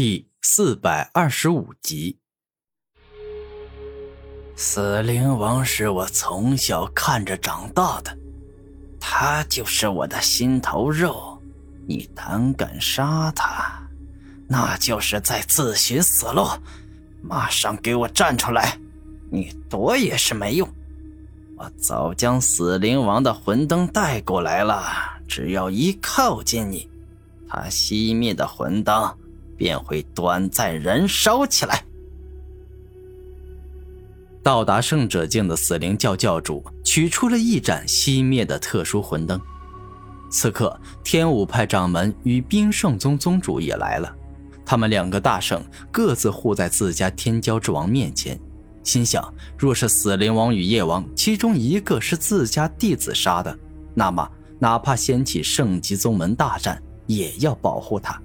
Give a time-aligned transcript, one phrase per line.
[0.00, 2.18] 第四百二十五集，
[4.54, 8.16] 死灵王是我从小看着长大的，
[9.00, 11.42] 他就是我的心头肉。
[11.88, 13.82] 你胆敢杀他，
[14.46, 16.46] 那就是在自寻死路。
[17.20, 18.78] 马上给我站出来！
[19.32, 20.68] 你躲也是没用，
[21.56, 24.80] 我早将死灵王的魂灯带过来了。
[25.26, 26.88] 只要一靠近你，
[27.48, 29.12] 他熄灭的魂灯。
[29.58, 31.84] 便会短暂燃烧起来。
[34.42, 39.38] 到达圣者境的死灵教教主取出了一盏熄灭的特殊魂灯。
[40.30, 44.14] 此刻，天武派掌门与冰圣宗宗主也来了。
[44.64, 48.38] 他们两个大圣各自护在自家天骄之王面前，
[48.84, 53.58] 心想：若是死灵王与夜王其中一个是自家弟子杀的，
[53.94, 58.18] 那么哪怕掀起圣级宗门大战，也要保护他。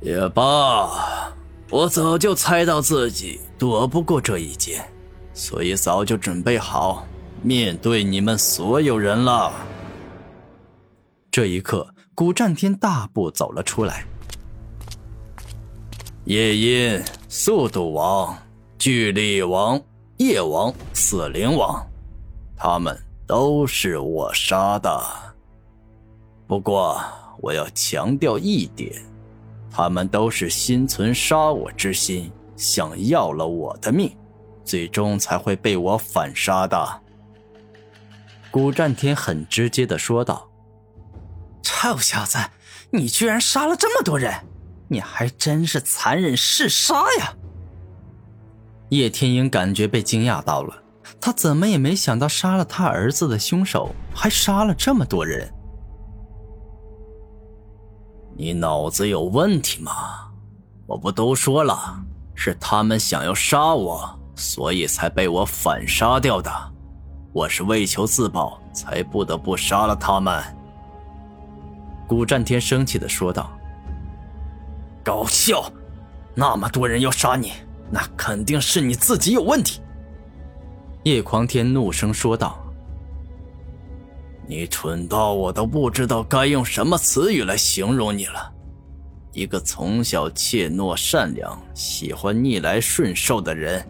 [0.00, 1.32] 也罢，
[1.70, 4.80] 我早就猜到自己躲不过这一劫，
[5.34, 7.04] 所以早就准备好
[7.42, 9.52] 面对你们所有人了。
[11.30, 14.04] 这一刻，古战天大步走了出来。
[16.24, 18.36] 夜莺、速度王、
[18.78, 19.80] 巨力王、
[20.18, 21.84] 夜王、死灵王，
[22.56, 22.96] 他们
[23.26, 25.02] 都是我杀的。
[26.46, 27.00] 不过，
[27.40, 28.92] 我要强调一点。
[29.70, 34.16] 他们都是心存杀我之心，想要了我的命，
[34.64, 37.02] 最终才会被我反杀的。
[38.50, 40.48] 古战天很直接的说道
[41.62, 42.38] ：“臭小子，
[42.90, 44.34] 你居然杀了这么多人，
[44.88, 47.34] 你还真是残忍嗜杀呀！”
[48.90, 50.82] 叶天鹰感觉被惊讶到了，
[51.20, 55.52] 他怎么也没想到杀了他儿子的凶手还杀了这么多人。
[58.40, 59.92] 你脑子有问题吗？
[60.86, 62.00] 我不都说了，
[62.36, 66.48] 是他们想要杀我，所以才被我反杀掉的。
[67.32, 70.40] 我是为求自保，才不得不杀了他们。
[72.06, 73.50] 古战天生气的说道
[75.02, 75.68] ：“搞笑！
[76.32, 77.54] 那么多人要杀你，
[77.90, 79.80] 那肯定是你自己有问题。”
[81.02, 82.57] 叶狂天怒声说道。
[84.50, 88.50] 你蠢到我都不知道该用什么词语来形容你了。
[89.32, 93.86] 一个从小怯懦善良、喜欢逆来顺受的人，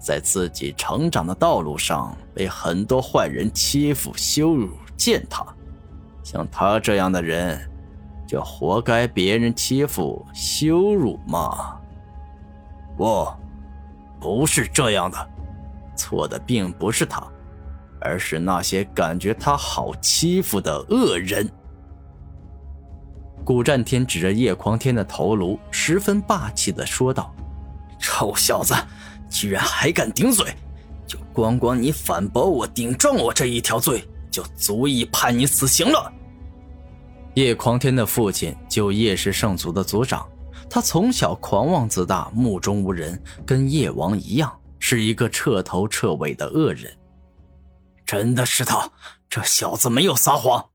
[0.00, 5.46] 在自己成长的道路上被很多坏人欺负、羞辱、践踏。
[6.24, 7.60] 像他这样的人，
[8.26, 11.76] 就活该别人欺负、羞辱吗？
[12.96, 13.28] 不，
[14.18, 15.30] 不是这样的。
[15.94, 17.22] 错的并不是他。
[18.00, 21.48] 而是那些感觉他好欺负的恶人。
[23.44, 27.34] 古战天指着叶狂天的头颅，十分霸气的说道
[27.98, 28.74] ：“臭小子，
[29.30, 30.54] 居然还敢顶嘴！
[31.06, 36.12] 就光光你反驳我、顶撞我这一条罪，就足以判你死刑了。”
[37.34, 40.28] 叶狂天的父亲就叶氏圣族的族长，
[40.68, 46.92] 他从小狂妄自大、目中无人，跟叶王一样，是一个彻头彻尾的恶人。
[48.10, 48.90] 真的是他，
[49.28, 50.70] 这小子没有撒谎。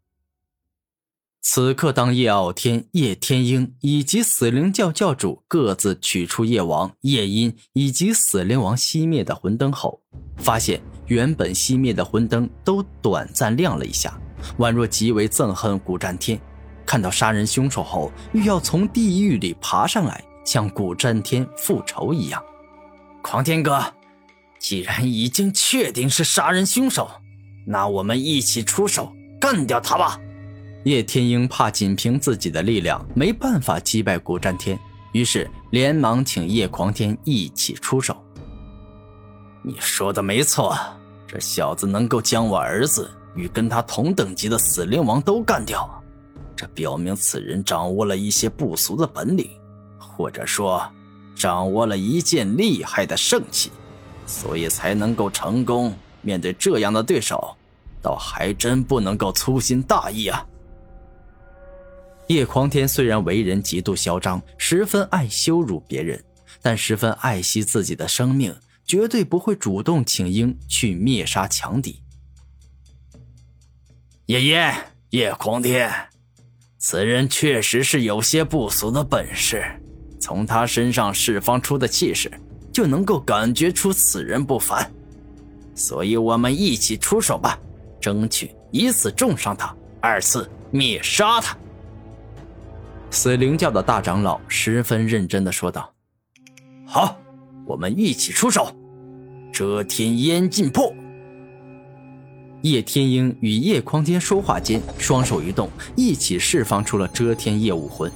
[1.41, 10.01] 此刻，当叶傲天、叶天鹰以及死灵教教主各自取出叶王、叶音以及死灵王熄灭的魂灯后，
[10.37, 14.17] 发现原本熄灭的魂灯都短暂亮了一下，
[14.59, 16.39] 宛若极为憎恨古战天，
[16.85, 22.41] 看到杀人凶手后，欲要从地狱里爬上来向古战天复仇一样。
[23.21, 23.93] 狂天哥，
[24.57, 27.11] 既然已经确定是杀人凶手。
[27.65, 29.11] 那我们一起出手
[29.41, 30.19] 干掉他吧！
[30.83, 34.79] 叶天鹰怕仅凭自己的力量没办法击败古战天，
[35.13, 38.15] 于是连忙请叶狂天一起出手。
[39.63, 40.77] 你说的没错，
[41.27, 45.89] 这小子能够将我儿子与跟他同等级的死灵王都干掉，
[46.55, 49.49] 这表明此人掌握了一些不俗的本领，
[49.97, 50.87] 或者说
[51.33, 53.71] 掌握了一件厉害的圣器，
[54.27, 55.91] 所以才能够成功。
[56.25, 57.55] 面对这样的对手，
[58.01, 60.45] 倒还真不能够粗心大意啊！
[62.27, 66.21] 叶狂天虽然为人极度嚣张，十分爱羞辱别人，
[66.61, 72.01] 但十分爱惜自己的生命，绝对不会主动请缨去灭杀强敌。
[74.25, 74.73] 叶叶，
[75.11, 75.91] 叶狂天，
[76.79, 79.63] 此人确实是有些不俗的本事，
[80.19, 82.31] 从他身上释放出的气势，
[82.73, 84.91] 就能够感觉出此人不凡。
[85.75, 87.59] 所以，我们一起出手吧，
[87.99, 91.55] 争取一次重伤他，二次灭杀他。
[93.11, 95.93] 死灵教的大长老十分认真的说道
[96.87, 97.17] ：“好，
[97.65, 98.73] 我们一起出手，
[99.51, 100.93] 遮天烟尽破。”
[102.63, 108.11] 叶天鹰与叶匡天说话间，双手一动，一起释放出了遮天夜武魂。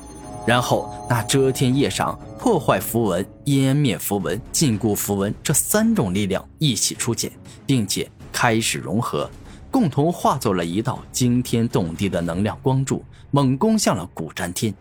[0.49, 7.31] 然后，那遮天叶上破坏符文、湮灭符文、禁锢符文这三种力量一起出现，
[7.67, 9.29] 并且开始融合，
[9.69, 14.73] 共同化作了一道惊天动地的能量光柱，猛攻向了古战天，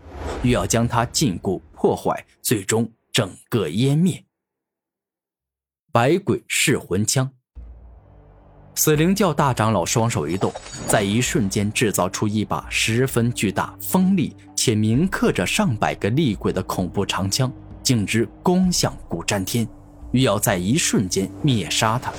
[0.43, 4.25] 欲要将它禁锢、破坏，最终整个湮灭。
[5.93, 7.31] 百鬼噬魂枪。
[8.75, 10.51] 死灵教大长老双手一动，
[10.87, 17.49] 在一瞬间制造出一把十分巨大、锋利且铭刻着上百个厉鬼的恐怖长枪，
[17.81, 19.65] 径直攻向古战天，
[20.11, 22.13] 欲要在一瞬间灭杀他。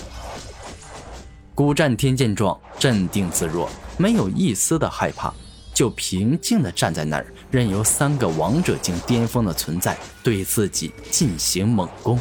[1.54, 5.34] 古战天见状，镇定自若，没有一丝的害怕，
[5.74, 12.18] 就平静地站在那儿，任由三个王者境巅峰的存在对自己进行猛攻。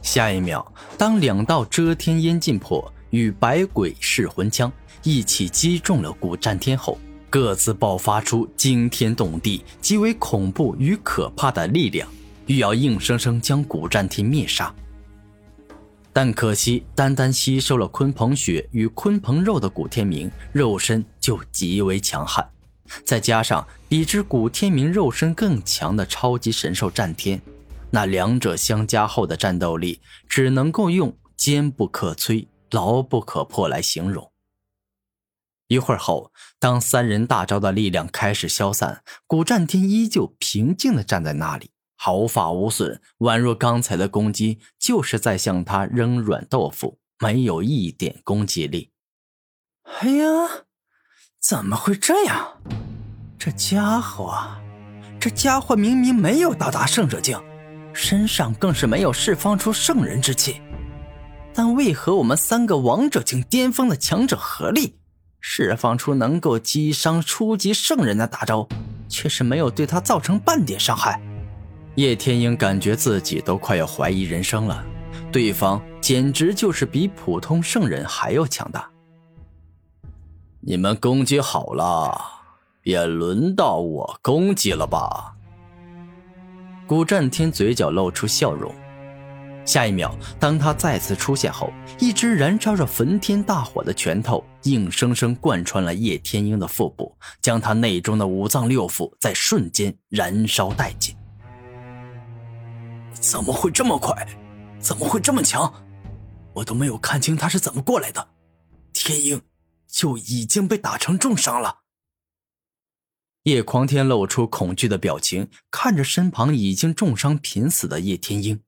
[0.00, 0.64] 下一秒，
[0.96, 2.88] 当两道遮天烟劲破。
[3.10, 4.72] 与百鬼噬魂枪
[5.04, 6.98] 一起击中了古战天后，
[7.34, 12.08] 各自爆发出惊天动地、极为恐怖与可怕的力量，
[12.46, 14.72] 欲要硬生生将古战天灭杀。
[16.12, 22.48] 但可惜，单单吸收了鲲鹏血与鲲鹏肉的古天明肉身就极为强悍，
[23.04, 27.42] 再加上比之古天明肉身更强的超级神兽战天，
[27.90, 29.98] 那两者相加后的战斗力，
[30.28, 32.46] 只能够用坚不可摧。
[32.70, 34.33] 牢不可破来形容。
[35.68, 48.90] 一会儿后，当三人大招的力量开始消散，古战天依旧平静地站在那里，毫发无损，宛若刚才的攻击就是在向他扔软豆腐，没有一点攻击力。
[50.00, 50.26] 哎呀，
[51.40, 52.60] 怎么会这样？
[53.38, 54.34] 这家伙，
[55.20, 57.38] 这家伙明明没有到达圣者境，
[57.92, 60.60] 身上更是没有释放出圣人之气。
[61.54, 64.98] 但为何我们三个王者境巅峰的强者合力，
[65.46, 68.66] 释放出能够击伤初级圣人的大招，
[69.10, 71.20] 却是没有对他造成半点伤害？
[71.96, 74.82] 叶天鹰感觉自己都快要怀疑人生了，
[75.30, 78.90] 对方简直就是比普通圣人还要强大。
[80.60, 82.18] 你们攻击好了，
[82.82, 85.34] 也轮到我攻击了吧？
[86.86, 88.74] 古战天嘴角露出笑容。
[89.64, 101.16] 下一秒，当他再次出现后，一只燃烧着焚天大火的拳头硬生生贯穿了叶天鹰的腹部，将他内中的五脏六腑在瞬间燃烧殆尽。
[103.12, 104.26] 怎么会这么快？
[104.78, 105.72] 怎么会这么强？
[106.52, 108.28] 我都没有看清他是怎么过来的，
[108.92, 109.40] 天鹰
[109.88, 111.78] 就已经被打成重伤了。
[113.44, 118.60] 叶狂天露出恐惧的表情，看着身旁已经重伤濒死的叶天鹰。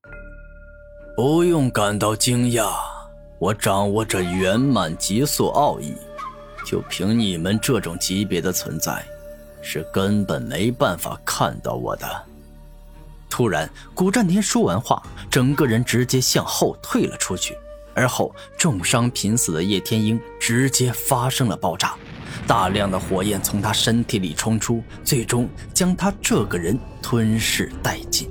[1.17, 2.75] 不用感到惊讶，
[3.39, 5.95] 我掌握着圆满极速奥义，
[6.67, 9.03] 就凭你们这种级别的存在，
[9.63, 12.07] 是根本没办法看到我的。
[13.31, 17.57] 突然，古战天说完话，整个人直接向后退了出去，
[17.95, 21.95] 而后重伤濒死的叶天鹰直接发生了爆炸，
[22.47, 28.29] 大量的火焰从他身体里冲出，最终将他这个人吞噬殆尽。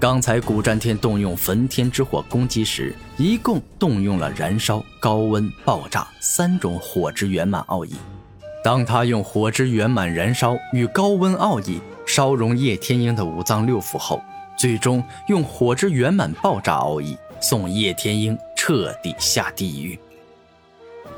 [0.00, 7.94] 刚才古战天动用焚天之火攻击时，一共动用了燃烧、高温、爆炸三种火之圆满奥义。
[8.62, 14.20] 当他用火之圆满燃烧与高温奥义烧融叶天鹰的五脏六腑后，
[14.58, 19.98] 最终用火之圆满爆炸奥义送叶天鹰彻底下地狱。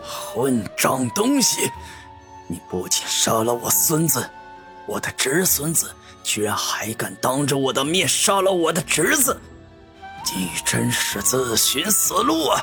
[0.03, 1.71] 混账东西！
[2.47, 4.29] 你不仅杀了我孙子，
[4.87, 5.91] 我的侄孙子。
[6.27, 9.41] 居然还敢当着我的面杀了我的侄子！
[10.35, 12.61] 你真是自寻死路啊！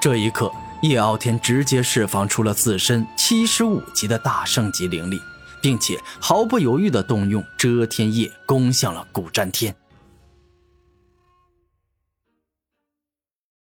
[0.00, 0.50] 这一刻，
[0.82, 5.20] 叶傲天直接释放出了自身七十五级的大圣级灵力，
[5.60, 9.76] 并且毫不犹豫地动用遮天叶攻向了古战天。